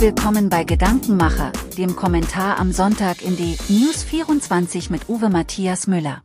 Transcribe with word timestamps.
willkommen 0.00 0.48
bei 0.48 0.64
Gedankenmacher, 0.64 1.52
dem 1.76 1.94
Kommentar 1.94 2.58
am 2.58 2.72
Sonntag 2.72 3.20
in 3.20 3.36
die 3.36 3.58
News 3.68 4.02
24 4.02 4.88
mit 4.88 5.10
Uwe 5.10 5.28
Matthias 5.28 5.86
Müller. 5.86 6.22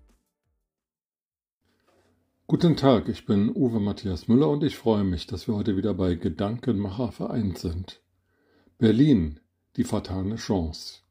Guten 2.47 2.77
Tag, 2.77 3.09
ich 3.09 3.25
bin 3.25 3.53
Uwe 3.53 3.81
Matthias 3.81 4.29
Müller 4.29 4.47
und 4.47 4.63
ich 4.63 4.77
freue 4.77 5.03
mich, 5.03 5.27
dass 5.27 5.49
wir 5.49 5.55
heute 5.55 5.75
wieder 5.75 5.93
bei 5.93 6.15
Gedankenmacher 6.15 7.11
vereint 7.11 7.57
sind. 7.57 8.01
Berlin, 8.77 9.41
die 9.75 9.83
fatale 9.83 10.37
Chance. 10.37 11.01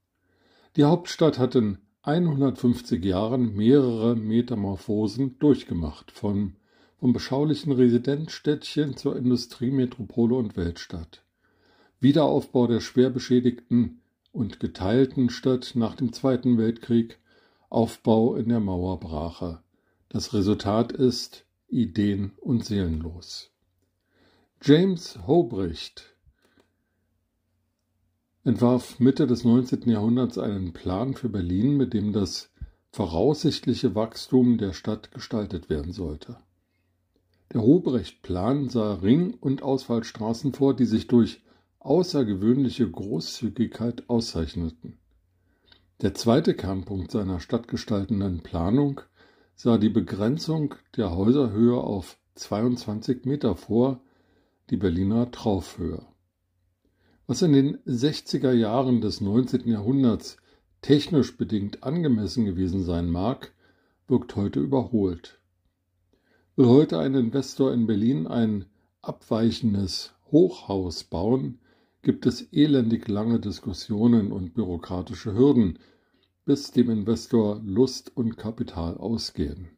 Die 0.76 0.84
Hauptstadt 0.84 1.38
hat 1.38 1.56
in 1.56 1.76
150 2.00 3.04
Jahren 3.04 3.54
mehrere 3.54 4.16
Metamorphosen 4.16 5.38
durchgemacht, 5.38 6.12
von, 6.12 6.56
vom 6.96 7.12
beschaulichen 7.12 7.72
Residenzstädtchen 7.72 8.96
zur 8.96 9.16
Industriemetropole 9.16 10.34
und 10.34 10.56
Weltstadt. 10.56 11.23
Wiederaufbau 12.04 12.66
der 12.66 12.80
schwer 12.80 13.08
beschädigten 13.08 14.02
und 14.30 14.60
geteilten 14.60 15.30
Stadt 15.30 15.72
nach 15.74 15.96
dem 15.96 16.12
Zweiten 16.12 16.58
Weltkrieg, 16.58 17.18
Aufbau 17.70 18.36
in 18.36 18.50
der 18.50 18.60
Mauerbrache. 18.60 19.62
Das 20.10 20.34
Resultat 20.34 20.92
ist 20.92 21.46
ideen- 21.66 22.32
und 22.42 22.62
seelenlos. 22.62 23.50
James 24.62 25.18
Hobrecht 25.26 26.14
entwarf 28.44 29.00
Mitte 29.00 29.26
des 29.26 29.44
19. 29.44 29.88
Jahrhunderts 29.88 30.36
einen 30.36 30.74
Plan 30.74 31.14
für 31.14 31.30
Berlin, 31.30 31.78
mit 31.78 31.94
dem 31.94 32.12
das 32.12 32.52
voraussichtliche 32.90 33.94
Wachstum 33.94 34.58
der 34.58 34.74
Stadt 34.74 35.10
gestaltet 35.10 35.70
werden 35.70 35.92
sollte. 35.92 36.36
Der 37.54 37.62
Hobrecht-Plan 37.62 38.68
sah 38.68 38.92
Ring- 38.94 39.38
und 39.40 39.62
Ausfallstraßen 39.62 40.52
vor, 40.52 40.76
die 40.76 40.84
sich 40.84 41.06
durch 41.06 41.40
außergewöhnliche 41.84 42.90
Großzügigkeit 42.90 44.08
auszeichneten. 44.08 44.98
Der 46.00 46.14
zweite 46.14 46.54
Kernpunkt 46.54 47.10
seiner 47.10 47.40
stadtgestaltenden 47.40 48.42
Planung 48.42 49.02
sah 49.54 49.76
die 49.76 49.90
Begrenzung 49.90 50.74
der 50.96 51.14
Häuserhöhe 51.14 51.76
auf 51.76 52.18
22 52.36 53.26
Meter 53.26 53.54
vor, 53.54 54.00
die 54.70 54.78
Berliner 54.78 55.30
Traufhöhe. 55.30 56.02
Was 57.26 57.42
in 57.42 57.52
den 57.52 57.76
60er 57.86 58.52
Jahren 58.52 59.00
des 59.02 59.20
19. 59.20 59.68
Jahrhunderts 59.68 60.38
technisch 60.80 61.36
bedingt 61.36 61.84
angemessen 61.84 62.46
gewesen 62.46 62.82
sein 62.82 63.10
mag, 63.10 63.52
wirkt 64.08 64.36
heute 64.36 64.60
überholt. 64.60 65.38
Will 66.56 66.66
heute 66.66 66.98
ein 66.98 67.14
Investor 67.14 67.72
in 67.72 67.86
Berlin 67.86 68.26
ein 68.26 68.64
abweichendes 69.02 70.14
Hochhaus 70.30 71.04
bauen, 71.04 71.58
gibt 72.04 72.26
es 72.26 72.52
elendig 72.52 73.08
lange 73.08 73.40
Diskussionen 73.40 74.30
und 74.30 74.54
bürokratische 74.54 75.34
Hürden, 75.34 75.78
bis 76.44 76.70
dem 76.70 76.90
Investor 76.90 77.60
Lust 77.64 78.16
und 78.16 78.36
Kapital 78.36 78.98
ausgehen. 78.98 79.70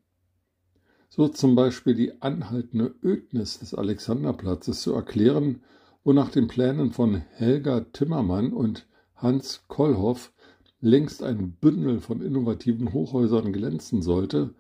So 1.09 1.29
zum 1.29 1.55
Beispiel 1.55 1.95
die 1.95 2.21
anhaltende 2.21 2.95
Ödnis 3.03 3.61
des 3.61 3.73
Alexanderplatzes 3.73 4.83
zu 4.83 4.93
erklären, 4.93 5.63
wo 6.05 6.13
nach 6.13 6.31
den 6.31 6.49
Plänen 6.49 6.93
von 6.93 7.15
Helga 7.15 7.81
Timmermann 7.81 8.53
und 8.53 8.87
Hans 9.15 9.65
Kollhoff 9.69 10.33
längst 10.81 11.23
ein 11.23 11.53
Bündel 11.53 12.01
von 12.01 12.21
innovativen 12.21 12.93
Hochhäusern 12.93 13.53
glänzen 13.53 14.03
sollte, 14.03 14.55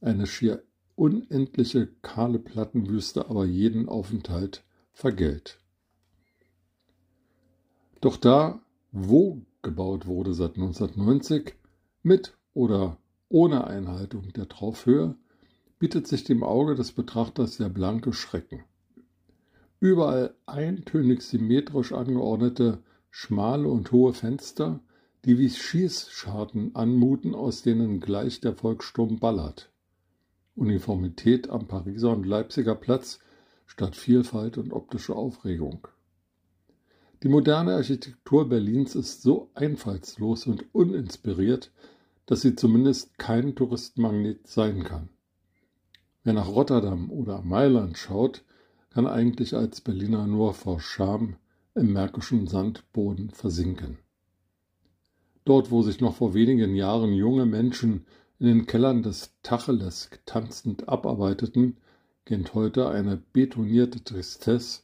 eine 0.00 0.26
schier 0.26 0.62
unendliche 0.96 1.88
kahle 2.02 2.40
Plattenwüste 2.40 3.30
aber 3.30 3.46
jeden 3.46 3.88
Aufenthalt 3.88 4.64
vergällt. 4.92 5.60
Doch 8.00 8.16
da, 8.16 8.60
wo 8.92 9.42
gebaut 9.62 10.06
wurde 10.06 10.32
seit 10.32 10.54
1990, 10.54 11.54
mit 12.02 12.36
oder 12.54 12.96
ohne 13.28 13.66
Einhaltung 13.66 14.32
der 14.32 14.48
Traufhöhe, 14.48 15.16
bietet 15.78 16.06
sich 16.06 16.24
dem 16.24 16.42
Auge 16.42 16.74
des 16.74 16.92
Betrachters 16.92 17.56
der 17.56 17.68
blanke 17.68 18.12
Schrecken. 18.12 18.64
Überall 19.80 20.34
eintönig 20.46 21.22
symmetrisch 21.22 21.92
angeordnete, 21.92 22.82
schmale 23.10 23.68
und 23.68 23.92
hohe 23.92 24.12
Fenster, 24.12 24.80
die 25.24 25.38
wie 25.38 25.50
Schießscharten 25.50 26.74
anmuten, 26.74 27.34
aus 27.34 27.62
denen 27.62 28.00
gleich 28.00 28.40
der 28.40 28.54
Volkssturm 28.54 29.18
ballert. 29.18 29.70
Uniformität 30.54 31.50
am 31.50 31.66
Pariser 31.68 32.10
und 32.10 32.26
Leipziger 32.26 32.74
Platz 32.74 33.20
statt 33.66 33.94
Vielfalt 33.94 34.56
und 34.58 34.72
optische 34.72 35.14
Aufregung. 35.14 35.86
Die 37.24 37.28
moderne 37.28 37.74
Architektur 37.74 38.48
Berlins 38.48 38.94
ist 38.94 39.22
so 39.22 39.50
einfallslos 39.54 40.46
und 40.46 40.72
uninspiriert, 40.72 41.72
dass 42.26 42.42
sie 42.42 42.54
zumindest 42.54 43.18
kein 43.18 43.56
Touristenmagnet 43.56 44.46
sein 44.46 44.84
kann. 44.84 45.08
Wer 46.22 46.34
nach 46.34 46.46
Rotterdam 46.46 47.10
oder 47.10 47.42
Mailand 47.42 47.98
schaut, 47.98 48.44
kann 48.90 49.08
eigentlich 49.08 49.56
als 49.56 49.80
Berliner 49.80 50.28
nur 50.28 50.54
vor 50.54 50.78
Scham 50.78 51.36
im 51.74 51.92
märkischen 51.92 52.46
Sandboden 52.46 53.30
versinken. 53.30 53.98
Dort, 55.44 55.72
wo 55.72 55.82
sich 55.82 56.00
noch 56.00 56.14
vor 56.14 56.34
wenigen 56.34 56.76
Jahren 56.76 57.12
junge 57.12 57.46
Menschen 57.46 58.06
in 58.38 58.46
den 58.46 58.66
Kellern 58.66 59.02
des 59.02 59.34
Tacheles 59.42 60.10
tanzend 60.24 60.88
abarbeiteten, 60.88 61.78
kennt 62.26 62.54
heute 62.54 62.88
eine 62.88 63.16
betonierte 63.16 64.04
Tristesse, 64.04 64.82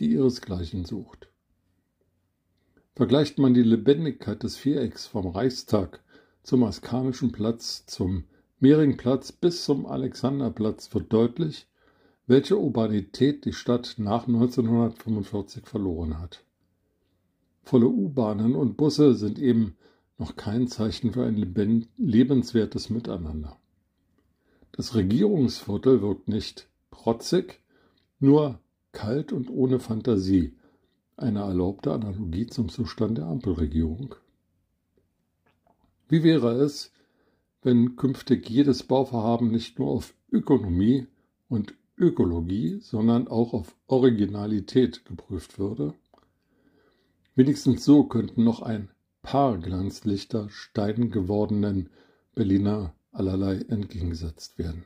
die 0.00 0.12
ihresgleichen 0.12 0.86
sucht. 0.86 1.28
Vergleicht 2.96 3.38
man 3.38 3.54
die 3.54 3.62
Lebendigkeit 3.62 4.44
des 4.44 4.56
Vierecks 4.56 5.06
vom 5.06 5.26
Reichstag 5.26 6.00
zum 6.44 6.62
Askanischen 6.62 7.32
Platz, 7.32 7.86
zum 7.86 8.22
Mehringplatz 8.60 9.32
bis 9.32 9.64
zum 9.64 9.84
Alexanderplatz, 9.84 10.94
wird 10.94 11.12
deutlich, 11.12 11.66
welche 12.28 12.56
Urbanität 12.56 13.46
die 13.46 13.52
Stadt 13.52 13.96
nach 13.98 14.28
1945 14.28 15.66
verloren 15.66 16.20
hat. 16.20 16.44
Volle 17.64 17.88
U-Bahnen 17.88 18.54
und 18.54 18.76
Busse 18.76 19.14
sind 19.14 19.40
eben 19.40 19.76
noch 20.16 20.36
kein 20.36 20.68
Zeichen 20.68 21.12
für 21.12 21.24
ein 21.24 21.88
lebenswertes 21.96 22.90
Miteinander. 22.90 23.56
Das 24.70 24.94
Regierungsviertel 24.94 26.00
wirkt 26.00 26.28
nicht 26.28 26.68
protzig, 26.92 27.60
nur 28.20 28.60
kalt 28.92 29.32
und 29.32 29.50
ohne 29.50 29.80
Fantasie, 29.80 30.56
eine 31.16 31.40
erlaubte 31.40 31.92
Analogie 31.92 32.46
zum 32.46 32.68
Zustand 32.68 33.18
der 33.18 33.26
Ampelregierung. 33.26 34.14
Wie 36.08 36.22
wäre 36.22 36.52
es, 36.52 36.92
wenn 37.62 37.96
künftig 37.96 38.48
jedes 38.48 38.82
Bauvorhaben 38.82 39.50
nicht 39.50 39.78
nur 39.78 39.88
auf 39.88 40.14
Ökonomie 40.30 41.06
und 41.48 41.74
Ökologie, 41.96 42.78
sondern 42.80 43.28
auch 43.28 43.52
auf 43.54 43.76
Originalität 43.86 45.04
geprüft 45.04 45.58
würde? 45.58 45.94
Wenigstens 47.36 47.84
so 47.84 48.04
könnten 48.04 48.44
noch 48.44 48.62
ein 48.62 48.90
paar 49.22 49.58
Glanzlichter 49.58 50.48
Stein 50.50 51.10
gewordenen 51.10 51.88
Berliner 52.34 52.94
allerlei 53.12 53.56
entgegengesetzt 53.68 54.58
werden. 54.58 54.84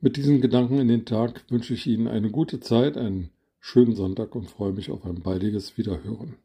Mit 0.00 0.16
diesen 0.16 0.40
Gedanken 0.40 0.78
in 0.78 0.88
den 0.88 1.06
Tag 1.06 1.44
wünsche 1.50 1.74
ich 1.74 1.86
Ihnen 1.86 2.08
eine 2.08 2.30
gute 2.30 2.60
Zeit, 2.60 2.96
einen 2.96 3.30
schönen 3.66 3.96
Sonntag 3.96 4.36
und 4.36 4.48
freue 4.48 4.72
mich 4.72 4.92
auf 4.92 5.04
ein 5.04 5.22
baldiges 5.22 5.76
Wiederhören. 5.76 6.36